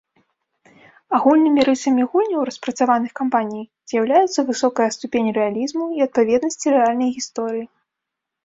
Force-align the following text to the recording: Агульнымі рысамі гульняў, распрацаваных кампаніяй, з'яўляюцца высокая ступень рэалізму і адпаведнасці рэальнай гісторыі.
Агульнымі 1.17 1.65
рысамі 1.67 2.03
гульняў, 2.13 2.39
распрацаваных 2.49 3.11
кампаніяй, 3.19 3.65
з'яўляюцца 3.91 4.39
высокая 4.49 4.89
ступень 4.97 5.29
рэалізму 5.39 5.85
і 5.99 6.07
адпаведнасці 6.07 6.67
рэальнай 6.79 7.09
гісторыі. 7.21 7.65